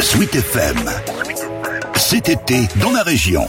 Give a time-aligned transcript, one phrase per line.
[0.00, 0.76] Sweet FM.
[1.96, 3.48] Cet été, dans la région.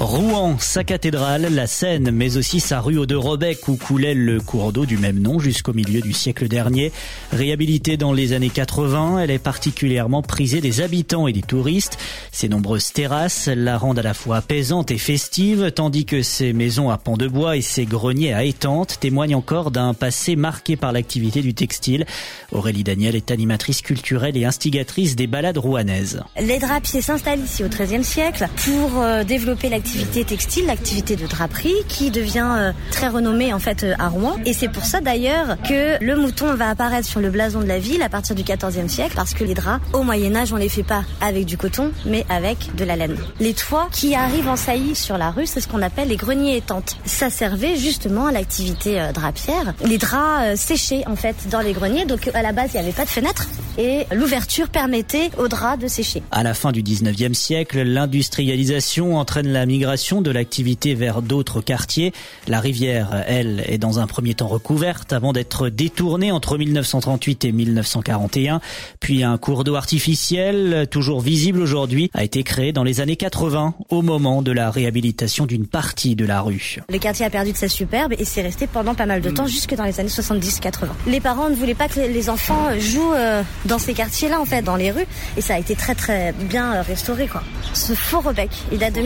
[0.00, 4.40] Rouen, sa cathédrale, la Seine, mais aussi sa rue aux deux Robec où coulait le
[4.40, 6.90] cours d'eau du même nom jusqu'au milieu du siècle dernier.
[7.32, 11.98] Réhabilitée dans les années 80, elle est particulièrement prisée des habitants et des touristes.
[12.32, 16.88] Ses nombreuses terrasses la rendent à la fois apaisante et festive, tandis que ses maisons
[16.88, 20.92] à pans de bois et ses greniers à étente témoignent encore d'un passé marqué par
[20.92, 22.06] l'activité du textile.
[22.52, 26.22] Aurélie Daniel est animatrice culturelle et instigatrice des balades rouennaises.
[26.40, 31.26] Les drapiers s'installent ici au XIIIe siècle pour euh, développer l'activité l'activité textile, l'activité de
[31.26, 34.36] draperie qui devient euh, très renommée en fait euh, à Rouen.
[34.46, 37.80] Et c'est pour ça d'ailleurs que le mouton va apparaître sur le blason de la
[37.80, 40.68] ville à partir du XIVe siècle parce que les draps au Moyen Âge on les
[40.68, 43.16] fait pas avec du coton mais avec de la laine.
[43.40, 46.58] Les toits qui arrivent en saillie sur la rue c'est ce qu'on appelle les greniers
[46.58, 46.96] étantes.
[47.04, 49.74] Ça servait justement à l'activité euh, drapière.
[49.84, 52.96] Les draps séchaient en fait dans les greniers donc à la base il n'y avait
[52.96, 56.22] pas de fenêtre et l'ouverture permettait aux draps de sécher.
[56.30, 62.12] À la fin du 19e siècle, l'industrialisation entraîne la migration de l'activité vers d'autres quartiers.
[62.46, 67.52] La rivière, elle, est dans un premier temps recouverte avant d'être détournée entre 1938 et
[67.52, 68.60] 1941.
[69.00, 73.74] Puis un cours d'eau artificiel, toujours visible aujourd'hui, a été créé dans les années 80
[73.88, 76.76] au moment de la réhabilitation d'une partie de la rue.
[76.88, 79.46] Le quartier a perdu de sa superbe et c'est resté pendant pas mal de temps,
[79.46, 80.88] jusque dans les années 70-80.
[81.06, 84.62] Les parents ne voulaient pas que les enfants jouent euh, dans ces quartiers-là, en fait,
[84.62, 85.06] dans les rues,
[85.36, 87.42] et ça a été très très bien euh, restauré, quoi.
[87.72, 89.00] Ce faux Rebec, il date de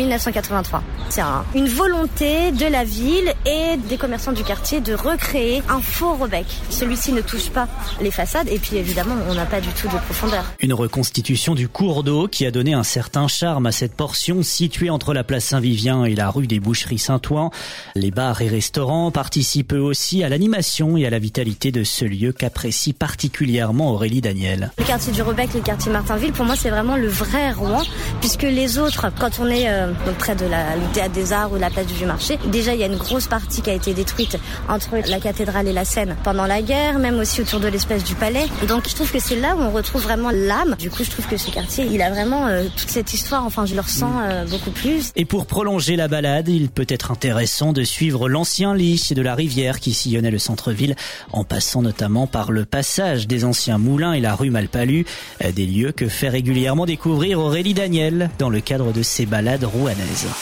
[0.64, 0.82] 1983.
[1.10, 1.22] C'est
[1.54, 6.46] une volonté de la ville et des commerçants du quartier de recréer un faux Rebec.
[6.70, 7.68] Celui-ci ne touche pas
[8.00, 10.44] les façades, et puis évidemment, on n'a pas du tout de profondeur.
[10.60, 14.90] Une reconstitution du cours d'eau qui a donné un certain charme à cette portion située
[14.90, 17.50] entre la place Saint-Vivien et la rue des Boucheries Saint-Ouen.
[17.94, 22.04] Les bars et restaurants participent eux aussi à l'animation et à la vitalité de ce
[22.04, 24.72] lieu qu'apprécie particulièrement Aurélie Daniel.
[24.78, 27.82] Le quartier du Rebec, le quartier Martinville, pour moi, c'est vraiment le vrai Rouen,
[28.20, 30.53] puisque les autres, quand on est euh, près de la
[30.92, 33.62] théâtre des Arts ou la place du Vieux-Marché, déjà il y a une grosse partie
[33.62, 34.38] qui a été détruite
[34.68, 38.14] entre la cathédrale et la Seine pendant la guerre, même aussi autour de l'espace du
[38.14, 38.46] palais.
[38.68, 40.76] Donc je trouve que c'est là où on retrouve vraiment l'âme.
[40.78, 43.44] Du coup, je trouve que ce quartier, il a vraiment euh, toute cette histoire.
[43.44, 45.12] Enfin, je le ressens euh, beaucoup plus.
[45.16, 49.34] Et pour prolonger la balade, il peut être intéressant de suivre l'ancien lit de la
[49.34, 50.96] rivière qui sillonnait le centre-ville,
[51.32, 55.06] en passant notamment par le passage des anciens moulins et la rue Malpalu,
[55.44, 59.64] euh, des lieux que fait régulièrement découvrir Aurélie Daniel dans le cadre de ses balades
[59.64, 60.26] rouennaises.